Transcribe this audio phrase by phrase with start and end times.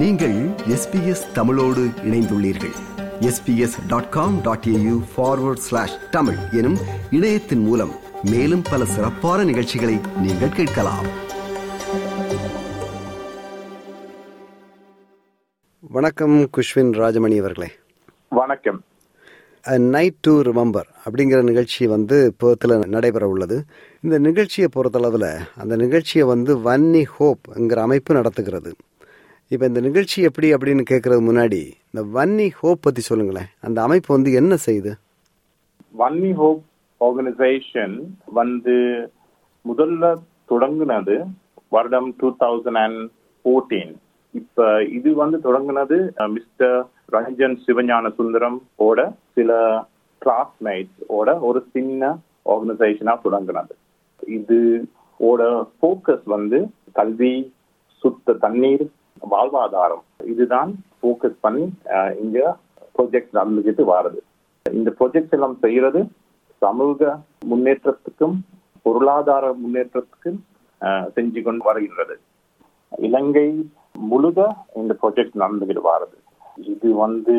[0.00, 0.34] நீங்கள்
[0.68, 2.74] எஸ்பிஎஸ் தமிழோடு இணைந்துள்ளீர்கள்.
[3.20, 6.76] SBS dot com dot AU forward slash Tamil எனும்
[7.10, 7.90] இணையத்தின் மூலம்
[8.22, 11.06] மேலும் பல சிறப்பான நிகழ்ச்சிகளை நீங்கள் கேட்கலாம்.
[15.80, 17.70] வணக்கம் குஷ்வின் ராஜமணி அவர்களே.
[18.28, 18.82] வணக்கம்.
[19.78, 23.64] நைட் டு ரிமெம்பர் அப்படிங்கிற நிகழ்ச்சி வந்து பேர்த்தில் நடைபெற உள்ளது
[24.00, 28.74] இந்த நிகழ்ச்சியை பொறுத்தளவில் அந்த நிகழ்ச்சியை வந்து வன்னி ஹோப்ங்கிற அமைப்பு நடத்துகிறது.
[29.50, 31.60] இப்போ இந்த நிகழ்ச்சி எப்படி அப்படின்னு கேட்கறது முன்னாடி
[31.90, 33.50] இந்த வன்னி ஹோப் பற்றி சொல்லுங்களேன்.
[33.60, 34.92] அந்த அமைப்பு வந்து என்ன செய்யுது?
[35.98, 36.62] வன்னி ஹோப்
[37.00, 37.94] ஆர்கனைசேஷன்
[38.38, 38.74] வந்து
[39.64, 40.10] முதல்ல
[40.50, 41.16] தொடங்கினது
[41.68, 43.00] வருடம் டூ தௌசண்ட் அண்ட்
[43.44, 43.94] ஃபோர்டீன்
[44.34, 45.98] இப்ப இது வந்து தொடங்கினது
[46.36, 46.76] மிஸ்டர்
[47.12, 49.00] ரஞ்சன் சிவஞான சுந்தரம் ஓட
[49.34, 49.52] சில
[50.22, 52.18] கிளாஸ்மேட்ஸ் ஓட ஒரு சின்ன
[52.52, 53.74] ஆர்கனைசேஷனா தொடங்குனது.
[54.38, 54.58] இது
[55.16, 55.42] ஓட
[55.78, 56.58] ஃபோக்கஸ் வந்து
[56.92, 57.34] கல்வி
[58.02, 58.86] சுத்த தண்ணீர்
[59.32, 60.04] வாழ்வாதாரம்.
[60.32, 61.64] இதுதான் ஃபோக்கஸ் பண்ணி
[62.24, 62.38] இங்க
[62.96, 64.20] ப்ரொஜெக்ட் நடந்துகிட்டு வாருது.
[64.66, 66.00] இந்த ப்ரொஜெக்ட் எல்லாம் செய்யறது
[66.64, 67.08] சமூக
[67.50, 68.36] முன்னேற்றத்துக்கும்
[68.86, 70.38] பொருளாதார முன்னேற்றத்துக்கும்
[71.16, 72.14] செஞ்சு கொண்டு வருகின்றது.
[73.08, 73.48] இலங்கை
[74.10, 74.40] முழுத
[74.80, 76.16] இந்த ப்ராஜெக்ட் நடந்துகிட்டு வாருது.
[76.72, 77.36] இது வந்து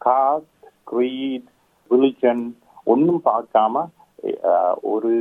[0.00, 1.48] காஸ்ட் கிரீட்
[1.90, 2.42] ரிலிஜன்
[2.92, 3.84] ஒன்றும் பார்க்காம
[4.92, 5.12] ஒரு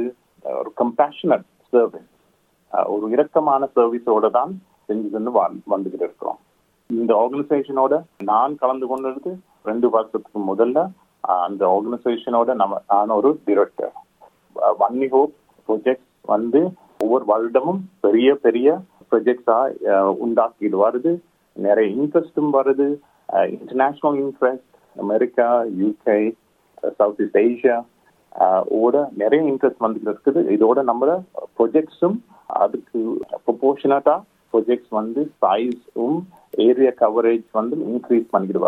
[0.46, 2.10] ஒரு கம்பேஷனட் சர்வீஸ்
[2.94, 4.52] ஒரு இரக்கமான சர்வீஸோட தான்
[4.92, 5.10] செஞ்சு
[5.74, 6.40] வந்துகிட்டு இருக்கிறோம்.
[6.90, 7.96] இந்த ஆர்கனைசேஷனோட
[8.30, 9.32] நான் கலந்து கொண்டது
[9.70, 10.80] ரெண்டு வருஷத்துக்கு முதல்ல
[11.44, 13.94] அந்த ஆர்கனைசேஷனோட நம்ம நான் ஒரு டிரெக்டர்
[14.82, 15.36] வன்னி ஹோப்
[15.68, 16.62] ப்ரொஜெக்ட் வந்து
[17.04, 18.68] ஒவ்வொரு வருடமும் பெரிய பெரிய
[19.12, 19.58] ப்ரொஜெக்ட்ஸா
[20.24, 21.12] உண்டாக்கிட்டு வருது.
[21.66, 22.88] நிறைய இன்ட்ரெஸ்டும் வருது.
[23.56, 24.70] International interest
[25.04, 25.48] America
[25.82, 26.18] UK
[27.00, 27.78] south east Asia
[28.82, 30.42] ஓட நிறைய இன்ட்ரெஸ்ட் வந்துட்டு இருக்குது.
[30.58, 31.24] இதோட நம்ம
[31.58, 32.18] ப்ரொஜெக்ட்ஸும்
[32.64, 33.00] அதுக்கு
[33.46, 34.16] ப்ரொபோர்ஷனட்டா
[34.54, 36.18] ப்ரொஜெக்ட்ஸ் வந்து சைஸும்
[36.64, 38.64] ஏரியா கவரேஜ் வந்து இன்க்ரீஸ் பண்ணிக்கிட்டு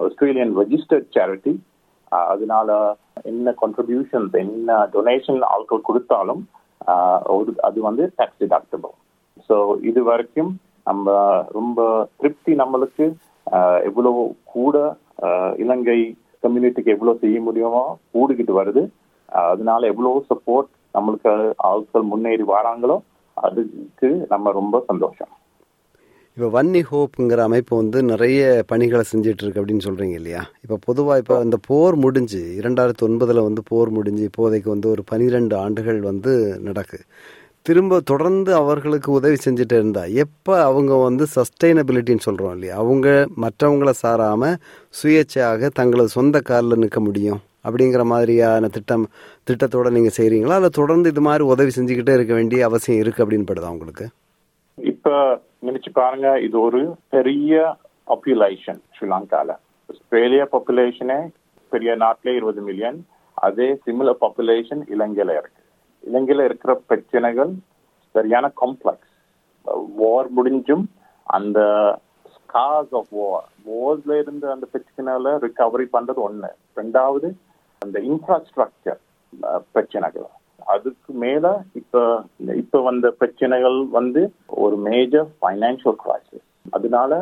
[0.00, 1.52] ஆஸ்திரேலியன் ரெஜிஸ்டர்ட் சேரிட்டி
[2.30, 2.70] அதனால
[3.24, 6.42] என்ன கான்ட்ரிபியூஷன்ஸ் என்ன டொனேஷன் ஆட்கள் கொடுத்தாலும்
[7.34, 8.94] ஒரு அது வந்து டாக்ஸ் டிடாக்டபிள்
[9.50, 9.56] ஸோ
[9.90, 10.50] இது வரைக்கும்
[10.86, 11.10] நம்ம
[11.52, 11.80] ரொம்ப
[12.20, 13.04] திருப்தி நம்மளுக்கு
[13.46, 14.20] ஆஹ், எவ்வளவு
[14.54, 14.76] கூட
[15.26, 15.98] ஆஹ், இலங்கை
[16.42, 17.82] கம்யூனிட்டிக்கு எவ்வளோ செய்ய முடியுமோ
[18.12, 18.82] கூடிக்கிட்டு வருது.
[19.48, 21.32] அதனால எவ்வளோ சப்போர்ட் நம்மளுக்கு
[21.68, 22.96] ஆட்கள் முன்னேறி வராங்களோ
[23.34, 25.32] அதுக்கு நம்ம ரொம்ப சந்தோஷம்.
[26.36, 30.42] இப்போ வன்னி ஹோப்புங்கிற அமைப்பு வந்து நிறைய பணிகளை செஞ்சுட்டு இருக்கு அப்படின்னு சொல்றீங்க இல்லையா?
[30.62, 35.56] இப்போ பொதுவாக இப்போ இந்த போர் முடிஞ்சு இரண்டாயிரத்தி ஒன்பதில் வந்து போர் முடிஞ்சு இப்போதைக்கு வந்து ஒரு பனிரெண்டு
[35.56, 37.00] ஆண்டுகள் வந்து நடக்கு.
[37.62, 42.76] திரும்ப தொடர்ந்து அவர்களுக்கு உதவி செஞ்சுட்டு இருந்தா எப்போ அவங்க வந்து சஸ்டைனபிலிட்டின்னு சொல்கிறோம் இல்லையா?
[42.76, 44.56] அவங்க மற்றவங்களை சாராமல்
[45.02, 47.40] சுயேட்சையாக தங்களது சொந்த காலில் நிற்க முடியும்?
[47.64, 49.04] அப்படிங்கிற மாதிரியான திட்டம்
[49.48, 53.72] திட்டத்தோட நீங்கள் செய்கிறீங்களா இல்லை தொடர்ந்து இது மாதிரி உதவி செஞ்சுக்கிட்டே இருக்க வேண்டிய அவசியம் இருக்குது அப்படின்னு படுதா
[53.76, 54.06] உங்களுக்கு?
[54.78, 55.10] இப்ப
[55.66, 57.76] நினைச்சு பாருங்க இது ஒரு பெரிய
[58.10, 59.50] பாப்புலேஷன் ஸ்ரீலங்கால.
[59.88, 61.18] ஆஸ்திரேலியா பாப்புலேஷனே
[61.72, 62.98] பெரிய நாட்டிலே இருபது மில்லியன்
[63.34, 65.62] அதே சிமிலர் பாப்புலேஷன் இலங்கையில இருக்கு.
[66.10, 67.52] இலங்கையில இருக்கிற பிரச்சனைகள்
[68.14, 69.12] சரியான காம்ப்ளெக்ஸ்
[70.00, 70.84] வார் முடிஞ்சும்
[71.36, 71.60] அந்த
[72.34, 76.50] ஸ்கார்ஸ் ஆஃப் வார் வார்ல இருந்து அந்த பிரச்சனைல ரிகவரி பண்றது ஒண்ணு.
[76.80, 77.28] ரெண்டாவது
[77.82, 79.00] அந்த இன்ஃப்ராஸ்ட்ரக்சர்
[79.74, 80.26] பிரச்சனைகள்.
[80.74, 81.46] அதுக்கு மேல
[81.80, 82.02] இப்ப
[82.62, 84.22] இப்ப வந்த பிரச்சனைகள் வந்து
[84.64, 87.12] ஒரு மேஜர் பைனான்சியல் கிரைசிஸ் அதனால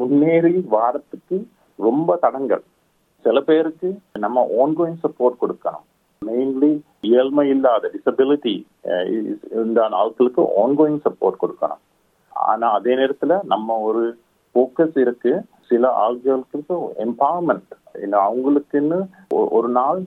[0.00, 1.36] முன்னேறி வாரத்துக்கு
[1.78, 2.64] ரொம்ப தடங்கள்.
[3.24, 3.88] சில பேருக்கு
[4.24, 5.86] நம்ம ஆன்கோயிங் சப்போர்ட் கொடுக்கணும்.
[6.22, 6.70] மெயின்லி
[7.16, 8.54] ஏழ்மை இல்லாத டிசபிலிட்டி
[9.54, 11.82] இருந்தான ஆட்களுக்கு ஆன்கோயிங் சப்போர்ட் கொடுக்கணும்.
[12.32, 14.02] ஆனா அதே நேரத்துல நம்ம ஒரு
[14.54, 15.32] ஃபோக்கஸ் இருக்கு.
[15.68, 16.76] சில ஆட்களுக்கு
[17.06, 20.00] எம்பவர்மெண்ட் இல்லை அவங்களுக்குன்னு ஒரு நாள்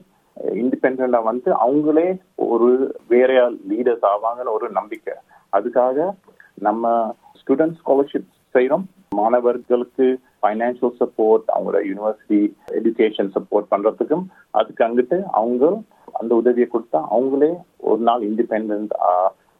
[0.54, 2.68] இண்டிபெண்டா வந்து அவங்களே ஒரு
[3.08, 3.30] வேற
[3.68, 5.14] லீடர்ஸ் ஆவாங்கன்னு ஒரு நம்பிக்கை.
[5.52, 6.10] அதுக்காக
[6.58, 8.84] நம்ம ஸ்டூடெண்ட் ஸ்காலர்ஷிப் செய்யறோம்
[9.14, 10.06] மாணவர்களுக்கு
[10.40, 15.64] ஃபைனான்சியல் சப்போர்ட் அவங்களோட யூனிவர்சிட்டி எஜுகேஷன் சப்போர்ட் பண்றதுக்கும் அதுக்கு அங்கிட்டு அவங்க
[16.12, 18.92] அந்த உதவியை கொடுத்தா அவங்களே ஒரு நாள் இண்டிபெண்ட்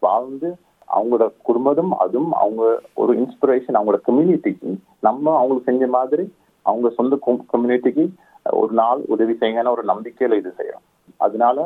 [0.03, 0.49] வாழ்ந்து
[0.89, 4.71] அவங்களோட குடும்பத்தும் அதுவும் அவங்க ஒரு இன்ஸ்பிரேஷன் அவங்களோட கம்யூனிட்டிக்கு
[5.01, 6.24] நம்ம அவங்களுக்கு செஞ்ச மாதிரி
[6.70, 7.18] அவங்க சொந்த
[7.53, 8.04] கம்யூனிட்டிக்கு
[8.60, 10.86] ஒரு நாள் உதவி செய்யுங்கன்னு ஒரு நம்பிக்கையில இது செய்யறோம்.
[11.26, 11.59] அதனால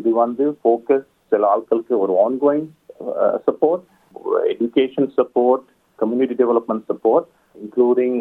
[0.00, 2.68] இது வந்து ஃபோக்கஸ் சில ஆட்களுக்கு ஒரு ongoing
[3.46, 3.84] support
[4.52, 5.64] education support
[6.02, 8.16] community development support including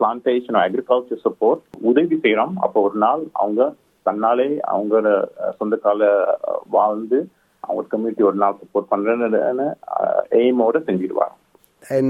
[0.00, 2.54] plantation agriculture support உதவி செய்யறோம்.
[2.64, 3.62] அப்போ ஒரு நாள் அவங்க
[4.06, 4.94] தன்னாலே அவங்க
[5.60, 6.10] சொந்த கால
[6.76, 7.18] வாழ்ந்து
[7.64, 9.68] அவங்க கம்யூனிட்டி ஒரு நாள் சப்போர்ட் பண்றேன்னு
[10.40, 11.36] எய்மோட செஞ்சிடுவாங்க.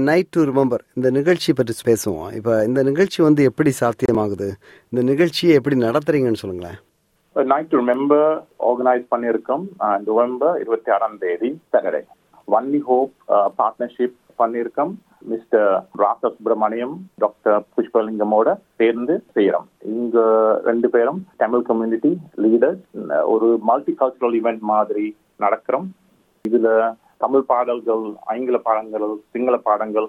[0.09, 2.27] நைட் டு ரிமெம்பர் இந்த நிகழ்ச்சி பற்றி பேசுவோம்.
[2.39, 4.49] இப்போ இந்த நிகழ்ச்சி வந்து எப்படி சாத்தியமாகுது?
[4.89, 6.77] இந்த நிகழ்ச்சியை எப்படி நடத்துறீங்கன்னு சொல்லுங்களேன்.
[7.35, 8.29] நைட் டு ரிமெம்பர்
[8.69, 9.65] ஆர்கனைஸ் பண்ணியிருக்கோம்.
[10.05, 12.01] நவம்பர் இருபத்தி ஆறாம் தேதி சாட்டர்டே
[12.53, 13.13] வன்னி ஹோப்
[13.59, 14.93] பார்ட்னர்ஷிப் பண்ணியிருக்கோம்.
[15.31, 15.69] மிஸ்டர்
[16.01, 18.49] ராச சுப்பிரமணியம் டாக்டர் புஷ்பலிங்கமோட
[18.79, 19.67] சேர்ந்து செய்யறோம்.
[19.95, 20.17] இங்க
[20.69, 22.11] ரெண்டு பேரும் தமிழ் கம்யூனிட்டி
[22.43, 22.83] லீடர்ஸ்
[23.33, 25.05] ஒரு மல்டி கல்ச்சுரல் ஈவெண்ட் மாதிரி
[25.45, 25.87] நடக்கிறோம்.
[26.49, 26.69] இதுல
[27.23, 30.07] தமிழ் பாடல்கள் ஆங்கில பாடல்கள் சிங்கள பாடங்கள்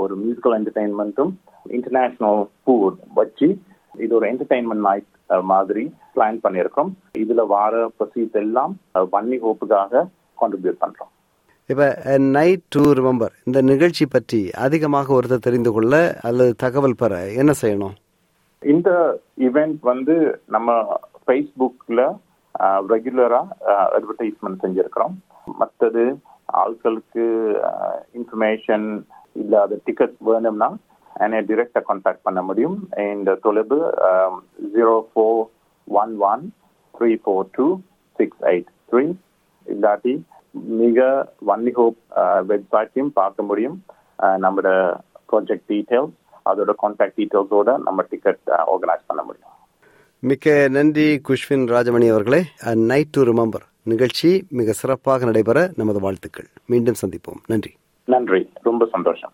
[0.00, 1.32] ஒரு மியூசிக்கல் என்டர்டைன்மெண்ட்டும்
[1.76, 3.48] இன்டர்நேஷனல் ஃபுட் வச்சு
[4.04, 5.08] இது ஒரு என்டர்டைன்மெண்ட் நைட்
[5.52, 5.84] மாதிரி
[6.14, 6.90] பிளான் பண்ணியிருக்கோம்.
[7.22, 8.72] இதுல வார ப்ரொசீஸ் எல்லாம்
[9.14, 10.02] வன்னி ஹோப்புக்காக
[10.40, 11.10] கான்ட்ரிபியூட் பண்றோம்.
[11.72, 11.86] இப்போ
[12.36, 15.94] நைட் டு ரிமெம்பர் இந்த நிகழ்ச்சி பற்றி அதிகமாக ஒருத்தர் தெரிந்து கொள்ள
[16.28, 17.96] அல்லது தகவல் பெற என்ன செய்யணும்?
[18.74, 18.90] இந்த
[19.48, 20.16] இவெண்ட் வந்து
[20.54, 20.78] நம்ம
[21.24, 22.02] ஃபேஸ்புக்ல
[22.92, 23.42] ரெகுலரா
[23.96, 25.16] அட்வர்டைஸ்மெண்ட் செஞ்சிருக்கிறோம்.
[25.62, 26.04] மற்றது
[26.62, 27.24] ஆட்களுக்கு
[28.18, 28.86] இன்ஃபர்மேஷன்
[29.42, 30.68] இல்லாத டிக்கெட் வேணும்னா
[31.24, 32.76] என்னை டிரெக்டா கான்டாக்ட் பண்ண முடியும்.
[33.14, 33.78] இந்த தொலைவு
[34.74, 35.42] zero four
[36.02, 36.42] one one
[36.94, 37.66] three four two
[38.18, 39.04] six eight three
[39.66, 40.14] இல்லாட்டி
[40.82, 41.08] மிக
[41.48, 41.98] வன்னி ஹோப்
[42.50, 43.76] வெப்சைட்டையும் பார்க்க முடியும்.
[44.44, 44.70] நம்மளோட
[45.32, 46.16] ப்ராஜெக்ட் டீட்டெயில்ஸ்
[46.50, 49.54] அதோட கான்டாக்ட் டீட்டெயில்ஸோட நம்ம டிக்கெட் ஆர்கனைஸ் பண்ண முடியும்.
[50.28, 52.40] மிக்க நன்றி குஷ்வின் ராஜமணி அவர்களே.
[52.92, 56.48] நைட் டு ரிமெம்பர் நிகழ்ச்சி மிக சிறப்பாக நடைபெற நமது வாழ்த்துக்கள்.
[56.66, 57.40] மீண்டும் சந்திப்போம்.
[57.46, 57.74] நன்றி.
[58.04, 58.50] நன்றி.
[58.62, 59.32] ரொம்ப சந்தோஷம்.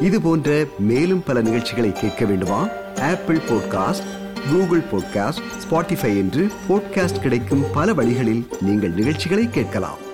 [0.00, 2.68] இது போன்ற மேலும் பல நிகழ்ச்சிகளை கேட்க வேண்டுமா?
[3.00, 4.08] Apple podcast
[4.50, 10.08] Google podcast Spotify என்று பாட்காஸ்ட் கிடைக்கும் பல வழிகளில் நீங்கள் நிகழ்ச்சிகளை கேட்கலாம்.